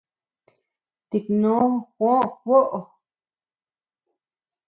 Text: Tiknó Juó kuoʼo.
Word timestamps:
Tiknó 1.09 1.55
Juó 1.97 2.17
kuoʼo. 2.43 2.79